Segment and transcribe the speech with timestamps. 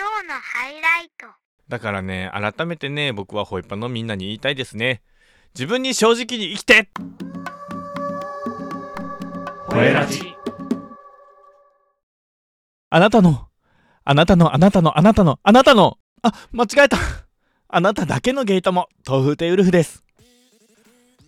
[0.00, 1.26] 今日のハイライト。
[1.68, 5.02] だからね改めてね僕はホイパのみんなに言いたいですね。
[5.54, 6.88] 自分に正直に生きて。
[9.66, 10.34] ホエラジ。
[12.88, 13.48] あなたの。
[14.02, 15.38] あなたのあなたのあなたの。
[15.42, 15.98] あなたの。
[16.22, 16.96] あ間違えた。
[17.68, 20.02] あなただけのゲートも豆腐亭ウルフです。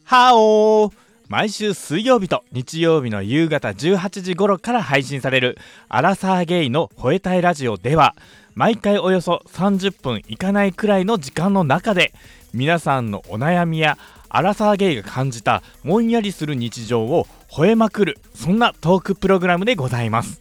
[0.04, 1.02] はおー。
[1.28, 5.56] 毎週水曜日と日曜日の夕方18時頃から配信される
[5.88, 8.14] アラサーゲイの吠えたいラジオでは
[8.54, 12.12] 毎回およそ30分いかないくらいの時間の中で
[12.52, 13.96] 皆さんのお悩みや
[14.28, 20.40] アラサーゲイが感じたもんやりする日常を吠えまくるそんなトークプログラムでございます。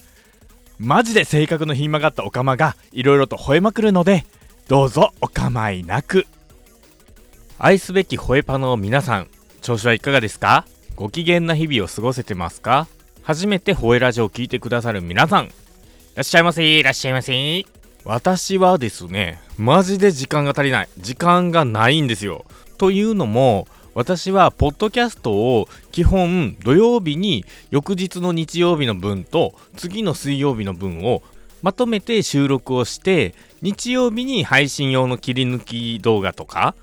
[0.77, 4.25] マジで性格のひん曲がったオカマがいろいろと吠えまくるので
[4.67, 6.25] どうぞお構いなく。
[7.59, 9.27] 愛すべき吠えパの皆さん
[9.61, 10.65] 調子はいかがですか？
[10.95, 12.87] ご機嫌な日々を過ごせてますか？
[13.23, 15.49] 初めて吠えラジオを聞いてくださる皆さんい
[16.15, 17.80] らっしゃいませいらっしゃいませ。
[18.03, 20.89] 私はですねマジで時間が足りない。
[20.97, 22.45] 時間がないんですよ。
[22.77, 31.21] というのも私はポッドキャストを基本土曜日に翌日の日曜日の分と次の水曜日の分を
[31.61, 36.73] まとめて収録をして日曜日に配信用の切り抜き動画とか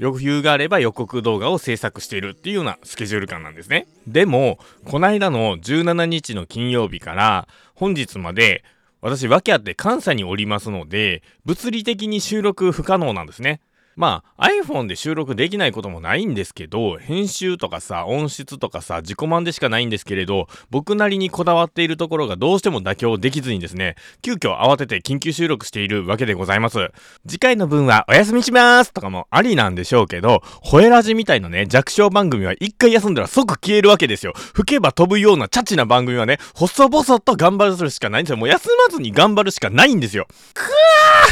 [0.00, 3.88] 余裕があれば予告動画を制作しているっていうようなスケジュール感なんですね。
[4.06, 8.62] でもこないだの17日の金曜日から本日まで
[9.00, 13.60] 私訳あって関西におりますので物理的に収録不可能なんですね。
[13.98, 26.92] まあ iPhone で収録できないこともないんですけど編集とかさ音質とかさ自己満でしかないんですけれど僕なりにこだわっているところがどうしても妥協できずにですね急遽慌てて緊急収録しているわけでございます。
[27.26, 34.32] 次回の分はお休みしますとかもありなんでしょうけどホエラジみたいなね弱小番組は一回休んだら即消えるわけですよ。
[34.36, 38.36] 吹けば飛ぶようなチャチな番組はね細々と頑張るしかないんですよ。
[38.36, 40.28] もう休まずに頑張るしかないんですよ。
[40.54, 40.68] くわ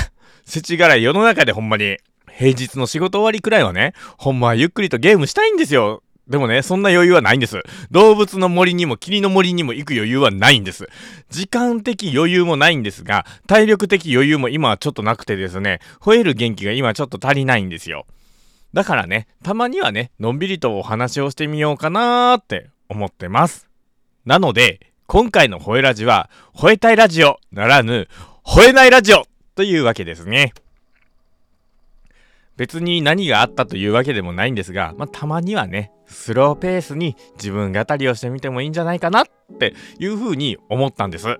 [0.09, 0.11] ー
[0.44, 1.98] 世知辛い世の中でほんまに。
[2.37, 6.03] 平日の仕事終わりくらいはね、ほんまはゆっくりとゲームしたいんですよ。
[6.29, 7.62] でもね、そんな余裕はないんです。
[7.91, 10.88] 動物の森にも霧の森にも行く余裕はないんです。
[11.31, 18.06] 時間的余裕もないんですが、体力的余裕も今はちょっとなくてですね、吠える元気が今ちょっと足りないんですよ。
[18.72, 23.69] だからね、たまにはね、のんびりとお話をしてみようかなーって思ってます。
[24.25, 28.09] なので、今回の吠えラジは、吠えたいラジオならぬ、
[28.44, 29.25] 吠えないラジオ
[29.55, 30.53] というわけですね。
[32.56, 39.25] 別に何があったというわけでもないんですが、まあ、たまにはね、スローペースに自分語りをしてみてもいいんじゃないかなっ
[39.59, 41.39] ていうふうに思ったんです。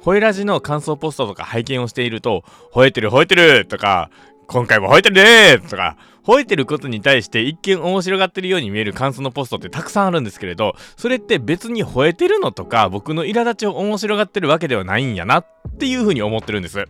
[0.00, 4.10] ホエラジの感想ポストとか拝見をしていると、吠えてる吠えてるとか、
[4.46, 15.46] 今回も吠えてるねとか、吠えてることに対して一見面白がってるように見える感想のポストってたくさんあるんですけれど、それって別に吠えてるのとか、僕の苛立ちを面白がってるわけではないんやなっ
[15.78, 16.84] ていうふうに思ってるんです。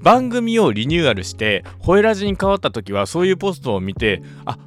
[0.00, 4.58] 番組をリニューアルしてホエラジに変わった時はそういうポストを見てあ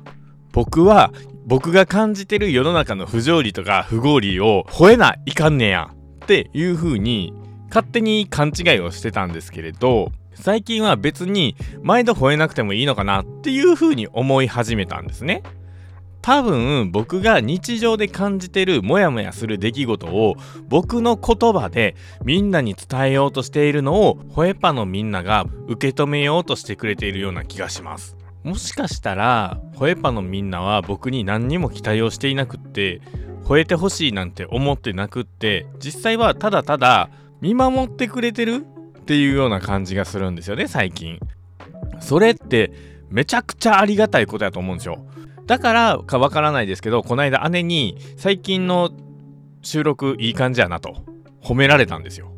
[0.52, 1.12] 僕は
[1.46, 5.90] 僕が感じてる世の中の不条理とか不合理を吠えないかんねや
[6.24, 7.34] っていう風に
[7.70, 15.44] 勝手に勘違いをしてたんですけれど最近は別に毎度吠えなくてもいいのかなっていう風に思い始めたんですね。
[16.22, 20.36] 多分僕が日常で感じてるモヤモヤする出来事を
[20.68, 28.16] 僕の言葉でみんなに伝えようとしているのをホエパのみんなが受け止めようとしてくれているような気がします。
[28.44, 33.02] もしかしたらホエパのみんなは僕に何にも期待をしていなくって
[33.44, 37.10] 吠えてほしいなんて思ってなくって実際はただただ
[37.40, 38.66] 見守ってくれてる
[39.00, 41.20] っていうような感じがするんですよね最近。
[42.00, 42.72] それって
[43.10, 45.06] めちゃくちゃありがたいことやと思うんですよ。
[45.52, 48.90] だからかわからないですけどこの間姉に最近の
[49.64, 51.04] 収録いい感じやなと
[51.44, 52.32] 褒められたんですよ。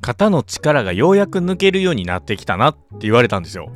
[0.00, 3.70] 肩の力がようやく抜けるようになってきたなって言われたんですよ。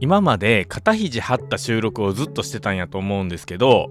[0.00, 3.90] 今まで肩肘張った収録をずっとしてたんやと思うんですけど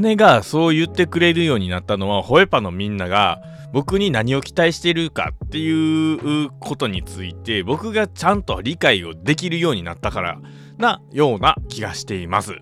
[0.00, 3.42] 姉がそう言ってくれるようになったのはホエパのみんなが
[3.74, 10.40] 僕に何を期待してるかっていうことについて僕がちゃんと理解をできるようになったから
[10.80, 12.56] なような気がしています。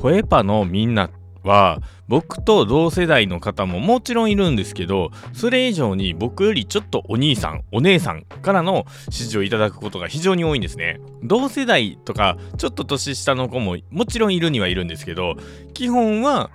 [0.00, 1.10] ホエパのみんな
[1.44, 15.36] は僕と同世代の方ももちろんいるんですけどそれ以上に僕よりちょっとお兄さんお姉さんからの指示をいただくことが非常に多いんですね同世代とかちょっと年下の子ももちろんいるにはいるんですけど
[15.74, 16.50] 基本は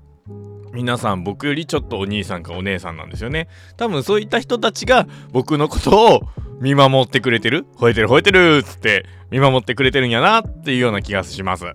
[0.73, 3.47] 皆さん僕よりちょっとお兄さんかお姉さんなんですよね
[3.77, 6.21] 多分そういった人たちが僕のことを
[6.61, 7.65] 見守ってくれてる？
[7.77, 11.65] 吠えてる吠えてるっつって見守ってくれてるんやなっていうような気がします。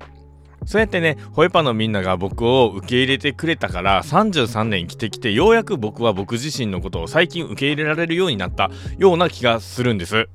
[0.67, 10.29] そうやってねホエパのみんなが僕を受け入れてくれたから33年生きてきてようやく僕は僕自身のことを最近受け入れられるようになったような気がするんです。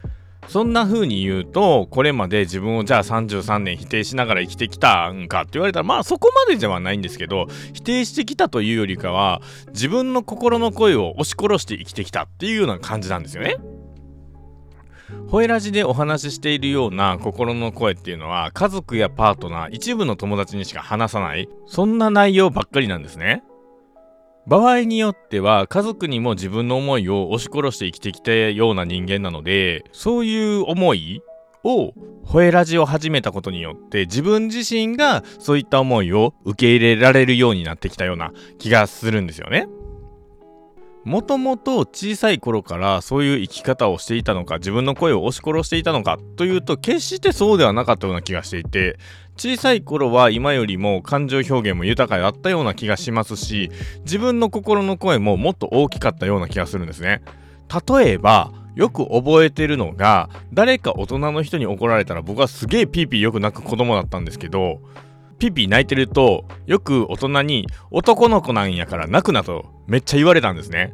[0.47, 9.41] そんな風に言うとこれまで自分をじゃあ33年否定しながら生きてきたんかって言われたらまあそこまでではないんですけど否定してきたというよりかは
[9.73, 13.57] 自分の心の声を押し殺して生きてきたっていうような感じなんですよね。
[15.29, 23.43] ホエラジでお話ししているような心の声っていうのは家族やパートナー一部の友達にしか話さないそんな内容ばっかりなんですね
[24.47, 31.21] 場合によっては家族にも自分の思いを押し殺して生きてきたような人間なのでそういう思い
[31.63, 39.67] をホエラジを始めたことによって自分自身がそういった思いを受け入れられるようになってきたような気がするんですよね。
[41.09, 48.99] もともと小さい頃からそういう生き方をしていたのか自分の声を押し殺していたのかというと決してそうではなかったような気がしていて
[49.35, 53.71] 小さい頃は今よりも感情表現も豊かであったような気がしますし
[54.01, 57.23] 自分の心の声ももっと大きかったような気がするんですね。
[57.87, 64.79] 例えばよく覚えてるのが誰か大人の人に怒られたら僕はすげえピーピーよく泣く子供だったんですけど
[65.39, 70.93] ピピ泣いてるとよく大人に男の子なんやから泣くなとめっちゃ言われたんですね。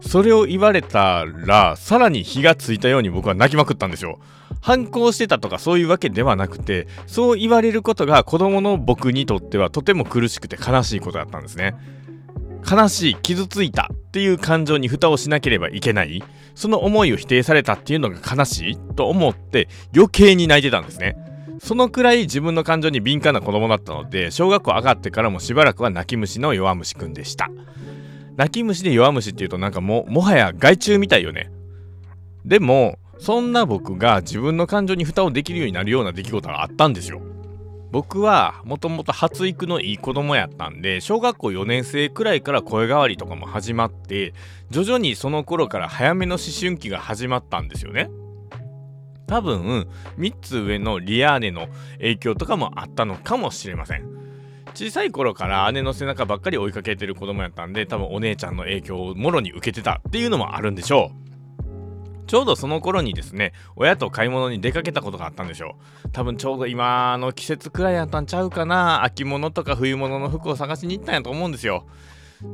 [0.00, 4.20] それを言われたらさらに火がついたように僕は泣きまくったんですよ。
[4.60, 11.74] 反抗してたとかそういうわけではなくてそう言われることが子供の僕にとってはとても苦しくて悲しいことだったんですね。
[12.70, 16.22] 悲しい傷ついたっていう感情に蓋をしなければいけない。
[16.54, 21.16] その思いを否定されたっていうのが悲しいと思って余計に泣いてたんですね。
[21.60, 27.50] そのくらい自分の感情に敏感な子供だったので小学校上がってからもしばらくは泣き虫の弱虫くんでした。
[28.36, 31.50] 泣き虫で弱虫っていうとなんかもうもはや害虫みたいよね。
[32.44, 37.20] でもそんな僕が自分の感情に蓋をできるようになるような出来事があったんですよ。
[37.90, 44.34] 僕はもともと発育のいい子供やったんで小学校4年生くらいから声変わりとかも始まって
[44.70, 48.10] 徐々にその頃から早めの思春期が始まったんですよね。
[49.26, 49.88] 多分
[50.18, 51.68] 3つ上のリアーネの
[51.98, 54.04] 影響とかもあったのかもしれません。
[54.74, 61.26] 小さい頃から姉の背中ばっかり追いかけてる子供やったんで多分お姉ちゃんの影響をもろに受けてたっていうのもあるんでしょう。
[62.26, 66.08] ちょうどその頃にですね親と買い物に出かけたことがあったんでしょう。
[66.10, 71.86] 多分ちょうど今の季節くらいやったんちゃうかな秋物とか冬物の服を探しに行ったんやと思うんですよ。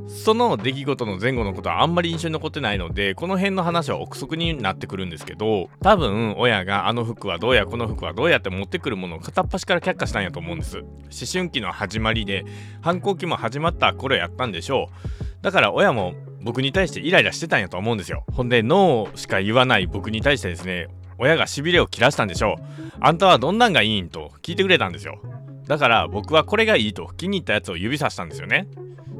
[0.06, 10.78] その出来事の前後のことはあんまり印象に残ってないのでこの辺の話は憶測になってくるんですけど多分親があの服はどうやこの服はどうやって持ってくるものを片っ端から却下したんやと思うんです。
[10.78, 10.86] 思
[11.32, 12.44] 春期の始まりで
[12.80, 15.42] 反抗期も始まった頃やったんでしょう。
[15.42, 18.24] だから親も僕に対してイライラしてたんやと思うんですよ。
[18.32, 20.88] ほんでノーしか言わない僕に対してですね
[21.18, 22.62] 親がしびれを切らしたんでしょう。
[23.00, 25.20] あんたはどんなんがいいんと聞いてくれたんですよ。
[25.66, 28.66] だから僕はこれがいいと気に入ったやつを指さしたんですよね。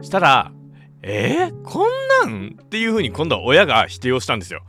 [0.03, 0.53] したら
[1.03, 4.63] えー、こんなんっていう風に今度は親が否定をしたんですよ。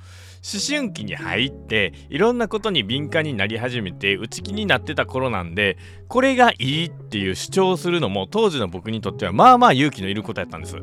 [0.43, 5.77] 思春期に入っていろんなことに敏感になり始めて内気になってた頃なんで
[6.09, 10.75] これがいいっていう主張するのも当時の僕にとってはまあまあ勇気のいることやったんです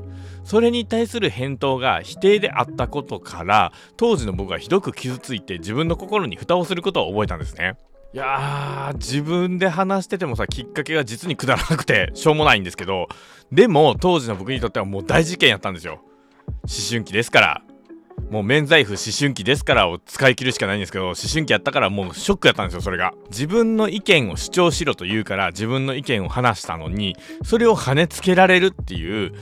[0.44, 7.76] それに対する返答が否定であったことから当時の僕はひどく傷ついて自分の心に蓋をすることを覚えたんですね
[8.12, 13.06] いやー自分で話しててもさきっかけが実にくだらなくてしょうもないんですけど
[13.52, 16.00] でも当時の僕にとってはもう大事件やったんですよ。
[16.62, 17.62] 思春期ですから。
[18.30, 23.12] もう免罪符思春期ですからを使い切るしかないんですけど思春期やったからもうショックやったんですよそれが。
[23.30, 29.32] 自分の意見を主張しろと言うから自分の意見を話したのにそれを跳ねつけられるっていう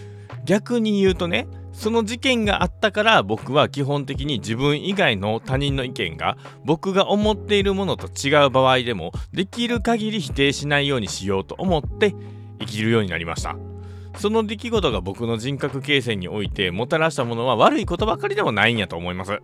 [0.44, 12.16] 逆に言うとねその事件があったから僕は基本的に自分以外の他人の意見が僕が思っているものと違う場合でもできる限り否定しないようにしようと思って
[12.58, 13.54] 生きるようになりました。
[14.16, 19.38] その出来事が僕の人格形成においてもたらしたものは悪いことばかりでもないんやと思います。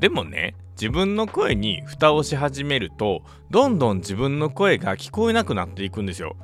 [0.00, 6.36] でもね自分の声に蓋をし始めるとどんどん自分の声が聞こえなくなっていくんですよ。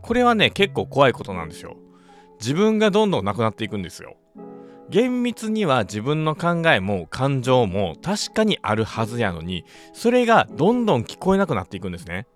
[0.00, 1.76] これはね結構怖いことなんですよ。
[2.40, 4.16] 自分がどんどんなくなっていくんですよ。
[4.92, 12.26] 厳密には自分の考えも感情も確かにあるはずやのにそれがどんどん聞こえなくなっていくんですね。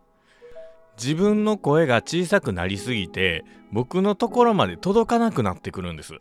[0.96, 6.14] 自分の声が小さくなりすぎて僕のところまで届かなくなってくるんです。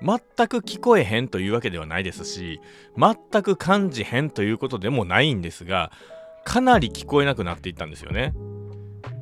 [0.00, 2.60] 全く聞こえへんというわけではないですし
[2.96, 5.90] 全く感じへんということでもないんですが
[6.44, 8.32] かなり聞こえなくなっていったんですよね。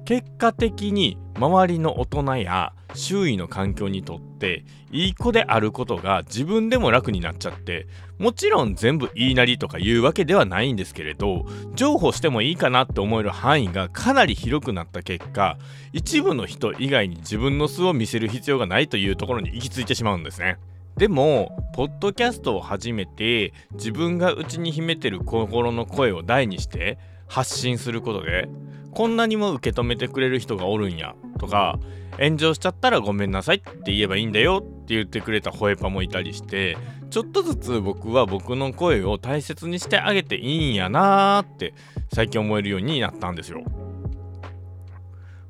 [0.04, 7.86] 結果的に周りの大人や周囲の環境にとっていい子であることが自分でも楽になっちゃって
[8.18, 15.56] もちろん全部言いなりとか言うわけではないんですけれど譲歩してもいいかなって思える範囲がかなり広くなった結果
[15.92, 20.58] 一部の人以外に自分の素を見せる必要がないというところに行き着いてしまうんですね。
[20.96, 28.48] でもポッドキャストを始めて自分が内に秘めてる心の声を大にして発信することで
[28.92, 31.78] こんなにも受け止めてくれる人がおるんやとか
[32.18, 36.76] 炎上しちゃったらごめんなさいって言えばいいんだよって言ってくれたホエパもいたりして
[37.10, 41.74] ちょっとずつ僕は僕の声を大切にしてあげていいんやなーって
[42.12, 43.62] 最近思えるようになったんですよ。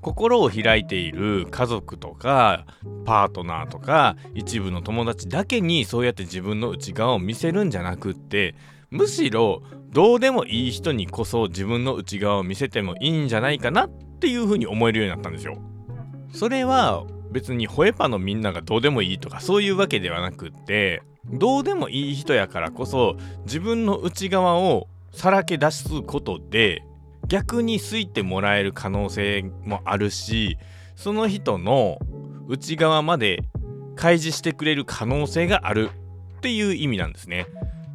[0.00, 2.64] 心を開いている家族とか
[3.04, 8.54] パートナーとか一部の友達だけにそうやって自分の内側を見せるんじゃなくって
[8.90, 15.58] むしろどうでもいい人にこそ自分の内側を見せてもいいんじゃないかなっていうふうに思えるようになったんですよ。
[16.32, 26.82] それは別にホエパのみんながどうでもいいとかそういうわけではなくってどうでもいい人やからこそ自分の内側をさらけ出すことで
[27.28, 30.58] 逆に好いてもらえる可能性もあるし
[30.96, 31.98] その人の
[32.48, 33.44] 内側まで
[33.96, 35.90] 開示してくれる可能性がある
[36.38, 37.46] っていう意味なんですね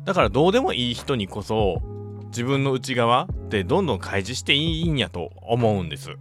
[0.06, 1.82] だからどうでもいい人にこそ
[2.28, 6.16] 自分の内側ってどんどん開示していいんやと思うんです。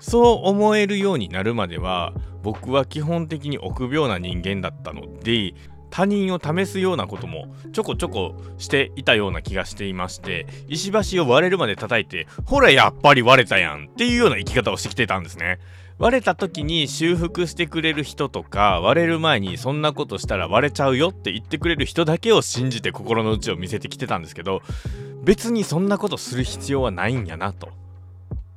[0.00, 5.54] そう思えるようになるまでは僕は基本的に臆病な人間だったので
[5.90, 15.58] 他人を試すようなこともちょこちょこしていたような気がしていまして石橋を割れるまで叩いてほらやっぱり割れたやんっていうような生き方をしてきてたんですね。
[15.98, 24.62] 割れた時に修復してくれる人とか割れる前にそんなことしたら割れちゃうよって言ってくれる人だけを信じて心の内を見せてきてたんですけど
[25.24, 27.70] 別にそんなことする必要はないんやなと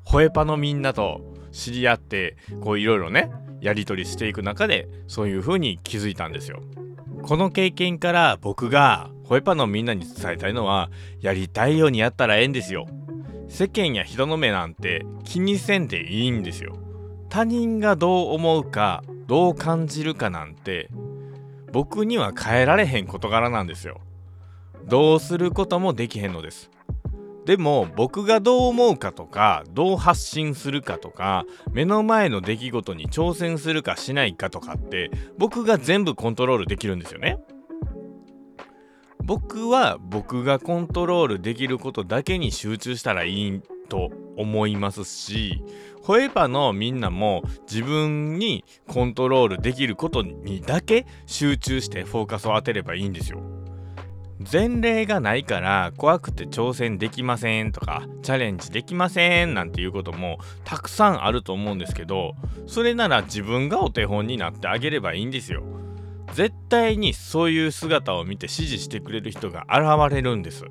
[0.03, 1.21] ホエパのみんなと
[1.51, 6.62] 知り合ってこういろいろねやり取りしていく中でそういう風に気づいたんですよ。
[7.21, 12.88] この経験から僕がホエパのみんなに伝えたいのはやりたいようにやったらええんですよ。
[13.48, 16.75] 世間や人の目なんて気にせんでいいんですよ。
[17.31, 20.89] 他人がどう思うかどう感じるかなんて
[21.71, 24.01] 僕には変えられへん事柄なんですよ。
[24.85, 26.69] どうすることもできへんのです。
[27.45, 37.39] でも僕がどう思うかとかどう発信するかとか目の前の出来事に挑戦するかしないかとかって僕が全部コントロールできるんですよね。
[39.23, 43.61] 僕は僕がコントロールできることだけに集中したらいい
[43.91, 45.62] と思いますし
[46.01, 53.41] ホエパのみんなも自分にコントロールできることにだけ集中してフォーカスを当てればいいんですよ。
[54.51, 62.33] 前例がないから怖くて挑戦できませんとかチャレンジできませんなんていうこともたくさんあると思うんですけど
[62.65, 65.62] それなら自分がお手本になってあげればいいんですよ
[66.33, 70.65] 絶対にそういう姿を見て支持してくれる人が現れるんです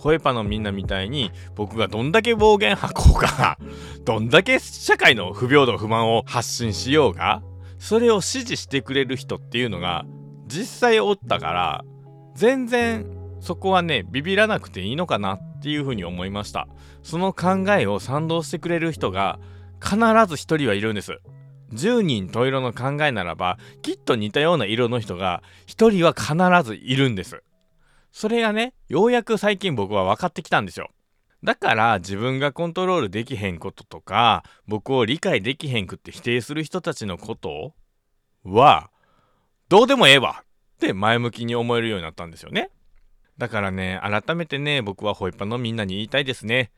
[0.00, 3.58] ホエパのみんなみたいに僕がどんだけ暴言吐こうが
[4.06, 7.42] どんだけ社会の不平等不満を発信しようが
[7.78, 10.06] それを支持してくれる人っていうのが
[10.46, 11.84] 実際おったから
[12.34, 13.06] 全然
[13.40, 16.66] そこはねビビらなくていいのかなっていうふうに思いました。
[17.02, 19.38] その考えを賛同してくれる人が
[19.82, 21.20] 必ず1人はいるんです。
[21.74, 27.42] 10人十色の考えならばきっと似たような色の人が1人は必ずいるんです。
[28.12, 30.88] それがねようやく最近僕は分かってきたんですよ
[31.42, 37.72] だから自分がコントロールできへんこととか僕を理解できへんくって否定する人たちのこと
[38.44, 38.90] は
[39.70, 40.44] どうでもええわっ
[40.80, 42.70] て前向きに思えるようになったんですよね。
[43.38, 46.72] だからね、改めてね、僕はホイッパのみんなに言いたいですね。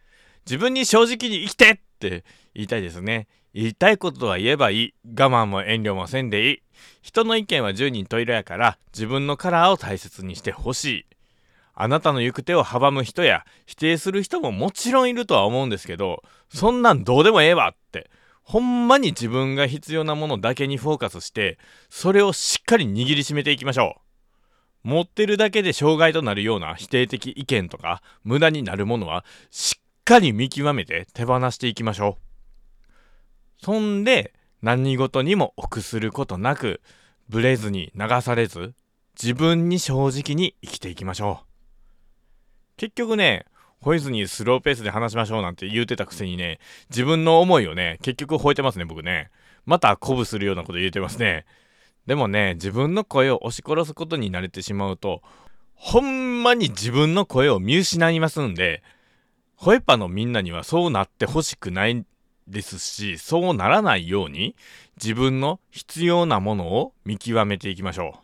[0.44, 3.28] 自分に正直に生きてって言いたいですね。
[3.54, 4.94] 言いたいことは言えばいい。
[5.04, 6.62] 我慢も遠慮もせんでいい。
[7.00, 11.06] 人の意見は10人十色やから自分のカラーを大切にしてほしい。
[11.74, 18.10] あなたの行く手を阻む人や否定する人ももちろんいるとは思うんですけど、そんなんどうでもええわって
[18.42, 23.96] ほんまに自分が必要なものだけにフォーカスしてそれをしっかり握りしめていきましょ
[24.84, 24.88] う。
[24.88, 32.18] 持ってるだけで障害となるような否定的意見とか無駄になるものはしっかり見極めて手放していきましょ
[33.60, 33.64] う。
[33.64, 36.80] そんで何事にも臆することなく
[37.28, 38.74] ブレずに流されず
[39.20, 41.51] 自分に正直に生きていきましょう。
[42.82, 43.46] 結局ね
[43.80, 46.58] 吠えずにスローペースで話しましょうなんて言うてたくせにね、
[46.90, 49.30] 自分の思いをね、結局吠えてますね、僕ね。
[49.66, 51.44] また鼓舞するようなこと言うてますね。
[52.06, 55.20] でもね、自分の声を押し殺すことに慣れてしまうと、
[55.74, 58.84] ほんまに自分の声を見失いますんで、
[59.56, 62.04] ホエパのみんなにはそうなってほしくない
[62.48, 64.56] ですしそうならないように
[65.00, 68.18] 自分の必要なものを見極めていきましょう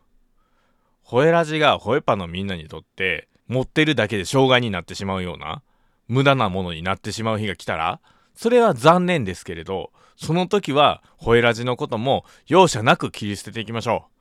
[1.05, 5.63] ホエラジがホエパのみんなにとって持ってるだけで障害になってしまうような
[6.07, 8.01] 無駄なものになってしまう日が来たら
[8.35, 14.19] それは残念ですけれどその時はホエラジのことも容赦なく切り捨てていきましょう。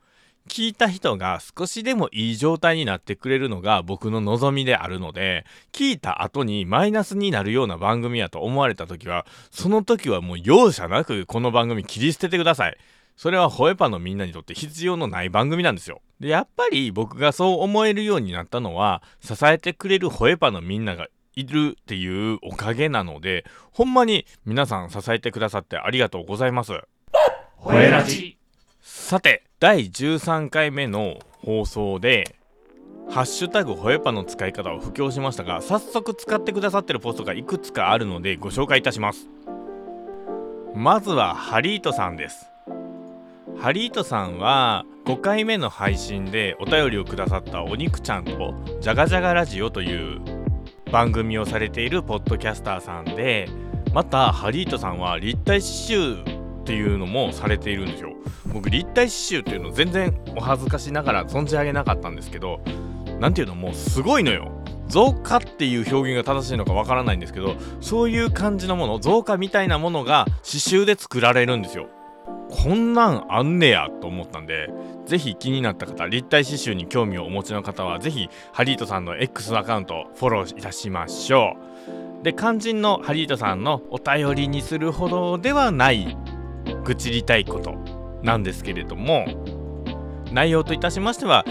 [0.48, 12.78] 聞いた人が少しでもいい状態になってくれるのが僕の望みであるので聞いた後にマイナスになるような番組やと思われた時はその時はもう容赦なくこの番組切り捨ててください。
[13.18, 16.02] それはホエパのみんなにとって必要のない番組なんですよ。
[16.20, 26.74] でやっぱり僕がそう思えるようになったのは支えてくれるホエパのみんながいるっていうおかげなのでほんまに皆さん支えてくださってありがとうございます。
[27.56, 28.38] ホエラジ。
[28.82, 32.36] さて第13回目の放送で
[33.10, 39.28] 「ハッシュタグホエパ」の使い方を布教しましたが早速使ってくださってるポストがいくつかあるのでご紹介いたします。
[40.76, 42.48] まずはハリートさんです
[43.56, 50.20] ハリートさんは5回目の配信でお便りをくださったお肉ちゃんとジャガジャガラジオという
[50.92, 53.48] 番組をされているポッドキャスターさんで
[53.92, 58.12] またハリートさんは立体刺繍っていうのもされているんですよ。
[58.52, 62.60] 僕立体刺繍っていうの全然お恥ずかしながら存じ上げなかったんですけど
[63.20, 64.52] 何ていうのもうすごいのよ。
[64.86, 71.88] 造花っていう表現が正しいのかわからないんですけどそういう感じのもの造花みたいなものが刺繍で作られるんですよ。
[72.50, 74.70] こんなんあんねやと思ったんで
[75.06, 81.56] ぜひ気になった方立体刺繍に興味をお持ちの方はぜひハリートさんの X アカウントフォローいたしましょ
[82.20, 82.24] う。
[82.24, 86.16] で肝心のハリートさんのお便りにするほどではない
[86.84, 87.74] 愚痴りたいこと
[88.22, 89.24] なんですけれども
[90.32, 91.44] 内容といたしましては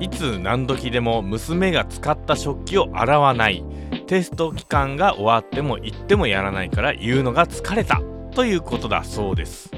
[0.00, 3.62] いつ何時でも娘が使った食器を洗わない
[4.06, 8.00] テスト期間が終わっても言ってもやらないから言うのが疲れた
[8.34, 9.70] ということだそうです。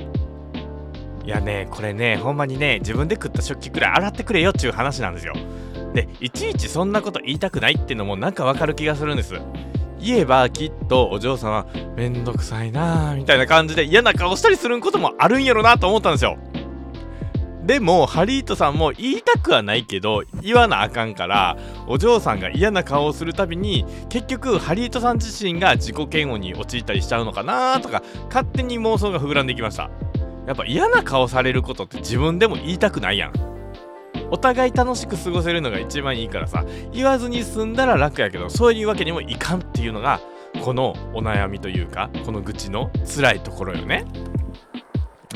[1.27, 5.35] いやねこれねほんまにね自分で食った食器くらい洗ってくれよっちゅう話なんですよ。
[5.93, 9.35] でいちいちそんなこと言いたくないってのもなんかわかる気がするんです。
[9.99, 11.67] 言えばきっとお嬢さんは
[11.97, 16.39] めんどくさいなーみたいな感じで嫌な顔したりすることもあるんやろなと思ったんですよ。
[17.65, 21.57] でもハリートさんも言いたくはないけど言わなあかんから
[21.89, 29.91] お嬢さんが嫌な顔をするたびに結局ハリートさん自身が自己嫌悪に陥ったりしちゃうのかなとか勝手に妄想が膨らんできました。
[30.47, 33.33] やっぱ嫌な顔されることって自分でも言いたくないやん。
[34.31, 40.21] お互い楽しく過ごせるのが一番いいからさ言わずに済んだら楽やけどそういうわけにもいかんっていうのが
[40.65, 44.05] このお悩みというかこの愚痴の辛いところよね。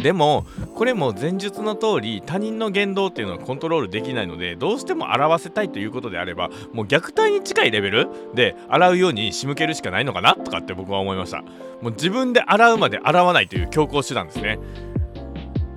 [0.03, 11.43] でもこれも前述の通り他人の言動っていうのはコントロールできないのでどうしても表せたいということであればもう虐待に近いレベルで洗うように仕向けるしかないのかなとかって僕は思いました。
[11.83, 14.59] もう自分で洗うまで洗わないという強行手段ですね。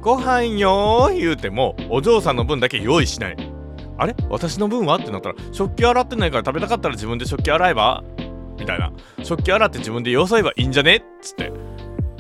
[0.04, 3.38] ご飯よー言うてもお嬢さんの分だけ用意しない。
[3.98, 4.14] あれ？
[4.30, 4.98] 私の分は？
[4.98, 8.04] ってなったら食器洗ってないから食べたかったら自分で食器洗えば？
[8.60, 8.92] みたいな。
[9.24, 10.98] 食器洗って自分でよそえばいいんじゃね？
[10.98, 11.54] っつって。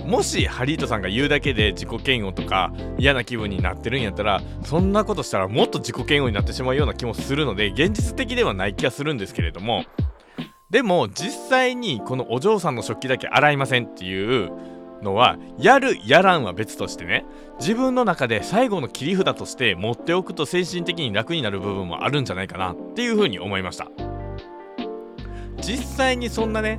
[0.05, 9.85] もしハリートさんが言うだけで自己嫌悪とか嫌な気分になってるんやったらそんなことしたらもっと自己嫌悪になってしまうような気もするので現実的ではない気がするんですけれども。
[10.69, 14.51] でも実際にこのお嬢さんの食器だけ洗いませんっていう
[15.03, 17.25] のはやるやらんは別としてね
[17.59, 23.89] 自分の中で最後の切り札として持っておくと精神的に楽になる部分もあるんじゃないかなっていうふうに思いました。
[25.61, 26.77] 実際にそんなね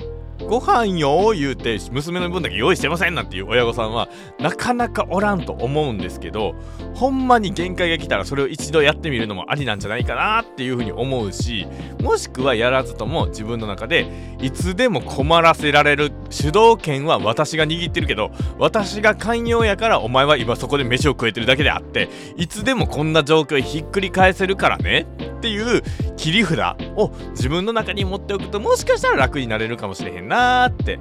[0.48, 6.54] ご飯よ言うて娘の分だけ用意してませんなんていう親御さんはなかなかおらんと思うんですけど
[6.94, 11.66] ほんまに限界が来たらそれを一度やってみるのもありなんじゃないかなっていうふうに思うし
[12.00, 14.06] もしくはやらずとも自分の中で
[14.40, 25.06] いつでも困らせられる主導権は私が握ってるけど私が寛容やからお前は今そこで飯を食えてるだけであっていつでもこんな状況ひっくり返せるからね。
[25.44, 25.82] っていう
[26.16, 26.58] 切り札
[26.96, 30.98] を自分の中に持っておくともしかしたら楽になれるかもしれへんなーって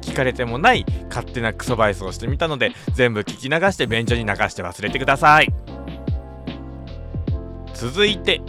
[0.00, 5.52] 聞かれてもない勝手なクソバイスをしてみたので全部聞き流して便所に流して忘れてください。
[7.74, 8.40] 続いて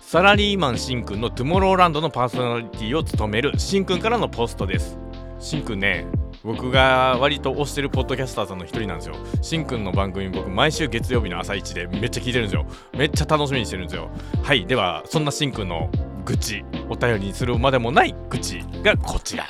[0.00, 4.98] サラリーマンしんくんのトゥモローランドのパーソナリティを務めるしんくんからのポストです。
[5.38, 6.06] しんくんね
[6.48, 9.16] 僕が割と推してるポッドキャスターさんの一人なんですよ。
[9.42, 12.64] しんくんの番組僕毎週月曜日の朝一でめっちゃ聞いてるんですよ。
[12.94, 14.08] めっちゃ楽しみにしてるんですよ。
[14.42, 15.90] はいではそんなしんくんの
[16.24, 19.44] 愚痴お便りにするまでもない愚痴がこちら。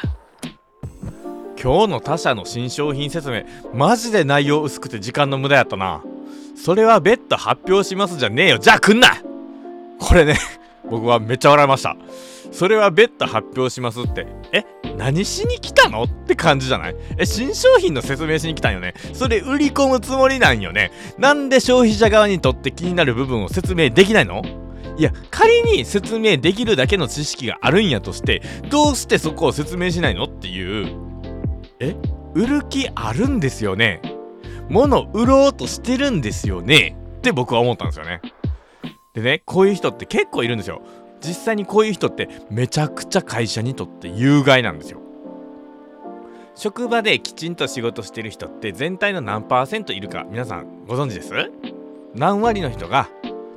[1.62, 6.02] 今日の他社の新商品説明マジで内容薄くて時間の無駄やったな。
[6.56, 8.58] それは別途発表しますじゃねえよ。
[8.58, 9.10] じゃあ来んな。
[10.00, 10.36] これね
[10.90, 11.96] 僕はめっちゃ笑いました。
[12.50, 14.26] それは別途発表しますって。
[14.52, 14.64] え
[14.96, 16.96] 何しに来たのって感じじゃない？
[17.18, 18.94] え新商品の説明しに来たんよね。
[19.12, 20.90] それ売り込むつもりなんよね。
[21.18, 24.42] なんで消費者側にとって気になる部分を説明できないの？
[24.96, 30.96] いや仮に説明できるだけの知識があるんやとしてどうしてそこを説明しないのっていう。
[31.78, 31.94] え
[32.34, 34.02] 売る気あるんですよね？
[34.68, 36.96] 物売ろうとしてるんですよね？
[37.18, 38.20] って僕は思ったんですよね。
[39.14, 40.82] でねこういう人って結構いるんですよ。
[41.20, 45.00] 実際にこういう人ってめちゃくちゃ会社にとって有害なんですよ。
[46.54, 51.32] 職場できちんと仕事してる人って全体の何パーセントいるか皆さんご存知です？
[52.14, 53.08] 何割の人が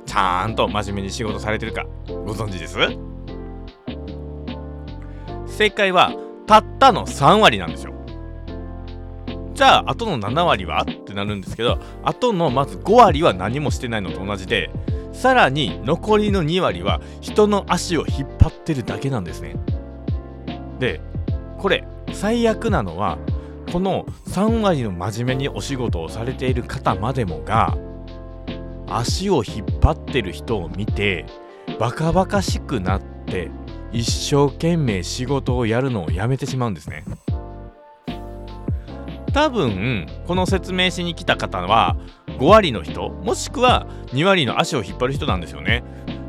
[0.06, 2.76] ちゃんと真面目に仕事されてるかご存知です？
[5.46, 6.14] 正解は
[6.46, 7.92] たったの3割なんですよ。
[9.54, 10.86] じゃああとの7割は？
[10.88, 14.70] ってなるんですけどあとのまず5割は何もしてないのと同じで
[15.12, 19.56] さらに残りの2割は人の足を引っ張ってるだけなんですね。
[20.78, 21.00] で
[21.58, 23.18] これ最悪なのは
[23.72, 27.76] この3割の真面目にお仕事をされている方までもが
[28.88, 31.24] 足を引っ張ってる人を見て
[31.78, 33.50] バカバカしくなって
[33.92, 37.04] 一生懸命仕事をやるのをやめてしまうんですね。
[39.32, 41.96] 多分この説明しに来た方は
[42.38, 45.82] 5割の人もしくは2割の足を引っ張る人なんですよね。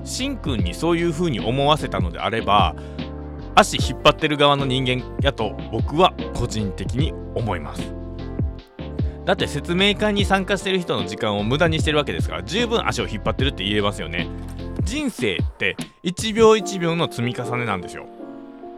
[0.03, 2.75] しんくんにそういう風に思わせたのであれば
[3.55, 7.93] 足引っ張ってる側の人間やと僕は個人的に思います。
[9.25, 14.27] だって説明会に参加してる人の時間を無駄にしてるわけですから十分足を引っ張ってるって言えますよね。
[14.81, 18.05] 人生って1秒1秒の積み重ねなんですよ。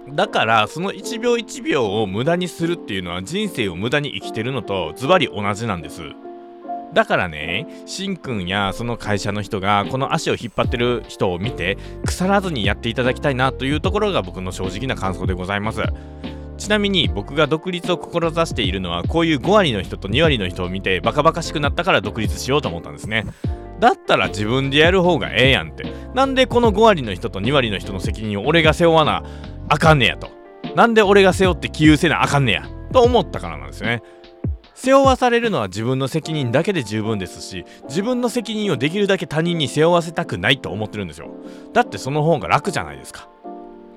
[0.09, 6.01] だからその1秒1秒を無駄にするっていうのは人生を無駄に生きてるのとズバリ同じなんです。
[6.93, 15.81] だからねしんくんやその会社の人がこの足を引っ張ってる人を見て腐らずにやっていただきたいなというところが僕の正直な感想でございます。
[16.57, 23.25] ちなみに僕が独立を志しているのはこういう5割の人と2割の人を見てバカバカしくなったから独立しようと思ったんですね。
[23.79, 25.91] だったら自分でやる方がええやんって。
[26.13, 29.23] なんでこの5割の人と2割の人の責任を俺が背負わな。
[29.69, 30.29] あかんねやと。
[30.75, 32.67] なんで俺が背負って起憂せなあかんねや。
[32.91, 34.01] と思ったからなんですね。
[34.73, 41.29] 背負わされるのは自分の責任だけで十分ですし自分の責任をできるだけ他人に背負わせたくないと思ってるんですよ。
[41.73, 43.29] だってその方が楽じゃないですか。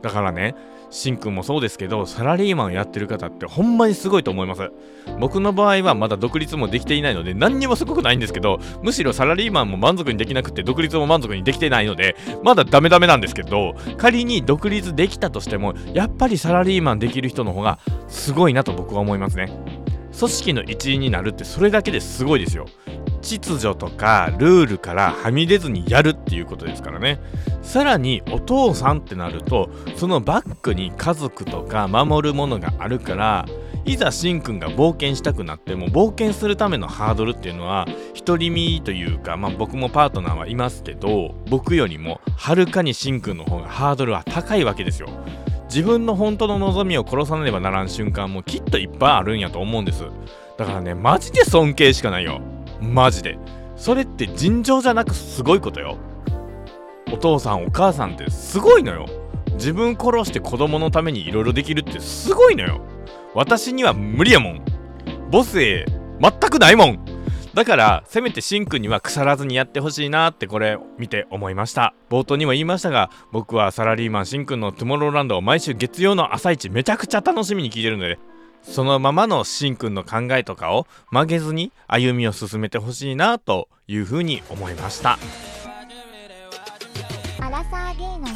[0.03, 0.55] だからね
[0.91, 4.71] しんくんもそうですけどサラリーマンやってる方ってほんまにすごいと思います。
[5.19, 19.51] 僕の場合はまだ独立もできていないので何にもすごくないんですけどむしろサラリーマンも満足にできなくて独立も満足にできてないのでまだダメダメなんですけど仮に独立できたとしてもやっぱりサラリーマンできる人の方がすごいなと僕は思いますね。
[20.19, 22.67] 組織の一員になるってそれだけですごいですよ。
[23.21, 27.21] 秩序とかルールからはみ出ずにやるっていうことですからね。
[27.63, 33.47] さらにお父さんってなるとそのバックに家族とか守るものがあるから
[33.85, 37.87] いざしんくんが冒険したくなっても冒険するためのハードルっていうのは
[38.25, 45.09] 独り身というか、まあ、僕もパートナーはいますけど僕よりもはるかにしんくんの方がハードルは高いわけですよ。
[45.69, 50.05] 自分の本当の望みを殺さねばならん瞬間もきっといっぱいあるんやと思うんです。
[50.57, 52.41] だからねマジで尊敬しかないよ。
[52.81, 53.39] マジで。
[53.77, 55.99] それって尋常じゃなくすごいことよ。
[57.13, 59.07] お父さんお母さんってすごいのよ。
[59.53, 62.81] 自分殺して子供のためにいろいろできるってすごいのよ。
[63.35, 64.65] 私には無理やもん。
[65.31, 65.85] 母性
[66.21, 66.99] 全くないもん。
[67.55, 71.95] だからせめてしんくんには腐らずにやってほしいなってこれ見て思いました。
[72.11, 78.19] 冒頭にも言いましたが僕はサラリーマンしんくんのトゥモローランドを毎週月曜の朝一めちゃくちゃ楽しみに聞いてるので
[78.63, 85.19] そのままのしんくんの考えとかを曲げずに歩みを進めてほしいなというふうに思いました。
[87.41, 88.27] アラサーゲイの。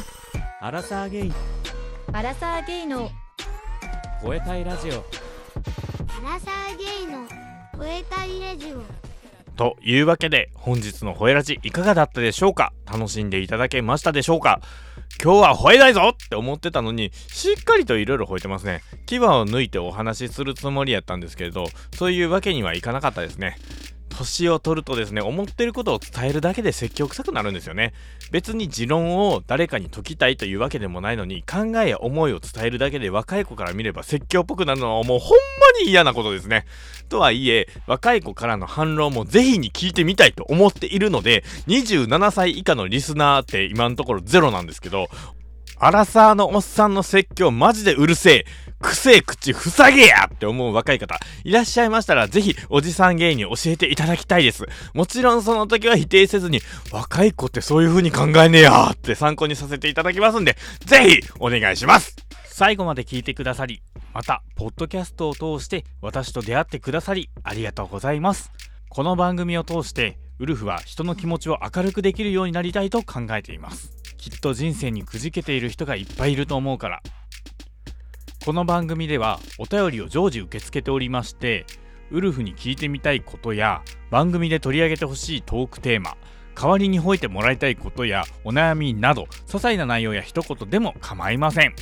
[0.61, 1.33] アラサーゲイ。
[2.11, 3.11] アラサーゲイの。
[4.23, 4.93] 超えたいラジオ。
[4.93, 7.27] アラサーゲイの。
[7.77, 9.02] 吠えたいラジオ
[9.55, 12.73] というわけで本日の吠えラジいかがだったでしょうか？
[12.91, 14.61] 楽しんでいただけましたでしょうか？
[15.23, 18.81] 今日は吠えないぞって思ってたのにしっかりといろいろ吠えてますね。
[19.05, 23.57] 牙を抜いてお話しするつもりやったんですけれどそういうわけにはいかなかったですね。
[24.09, 27.93] 年を取るとですね思ってることを伝えるだけで説教臭くなるんですよね。
[28.31, 36.65] 別に持論を誰かに解きたいというわけでもないのに考えや思いを伝えるだけで若い子から見れば説教っぽくなるのはもうほんまに嫌なことですね。
[37.09, 45.07] とはいえ若い子からの反論もぜひに聞いてみたいと思っているので27歳以下のリスナーって今のところゼロなんですけど
[45.77, 48.45] アラサーのおっさんの説教マジでうるせえ。
[48.83, 54.65] くせえ口塞げやって思う若い方いらっしゃいましたらぜひおじさん芸に教えていただきたいです。
[54.93, 56.59] もちろんその時は否定せずに
[56.91, 62.15] 若い子ってそういう風に考えねえやって参考にさせていただきますんでぜひお願いします。
[62.45, 63.81] 最後まで聞いてくださり
[64.13, 68.51] またポッドキャストを通して私と出会ってくださりありがとうございます。
[68.89, 73.91] この番組を通してウルフは人の気持ちを明るくできるようになりたいと考えています。
[74.17, 77.01] きっと人生にくじけている人がいっぱいいると思うから。
[78.43, 81.65] この番組ではお便りを常時受け付けておりまして
[82.11, 86.17] ウルフに聞いてみたいことや番組で取り上げてほしいトークテーマ
[86.53, 91.73] 代わりに吠えてもらいたいことやお悩みなど些細な内容や一言でも構いません。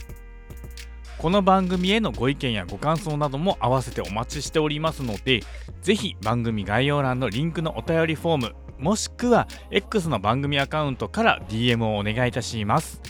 [1.17, 5.41] この番組へのご意見やご感想なども合わせてお待ちしておりますので
[5.82, 13.02] ぜひ番組概要欄のリンクのお便りフォームもしくは X の番組アカウントから DM をお願いいたします。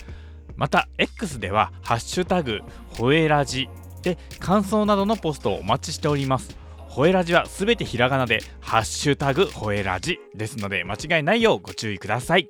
[0.61, 3.67] また X では「ハッシュタグほえラジ」
[4.03, 6.55] で感想などのポストをお待ちしております。
[6.77, 12.47] ほえラジはすべてひらがなで「ハッシュタグほえラジ」ですので間違いないようご注意ください。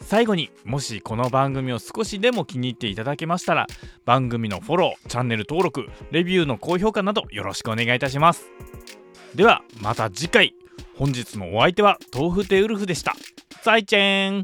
[0.00, 3.68] 最後にもしこの番組を少しでも気に入っていただけましたら
[4.04, 8.50] 番組のフォローチャンネル登録レビューの高評価などよろしくお願いいたします。
[9.36, 10.54] ではまた次回。
[10.96, 13.14] 本日のお相手は豆腐テウルフでした。
[13.62, 14.38] 再见。